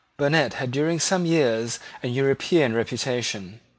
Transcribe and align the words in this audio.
Burnet 0.17 0.55
had 0.55 0.71
during 0.71 0.99
some 0.99 1.27
years 1.27 1.77
had 2.01 2.09
an 2.09 2.15
European 2.15 2.73
reputation. 2.73 3.59